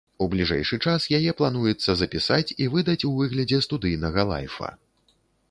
У 0.25 0.27
бліжэйшы 0.33 0.77
час 0.91 1.03
яе 1.17 1.33
плануецца 1.41 1.97
запісаць 2.01 2.49
і 2.65 2.71
выдаць 2.77 2.97
у 3.11 3.13
выглядзе 3.19 3.61
студыйнага 3.67 4.29
лайфа. 4.33 4.73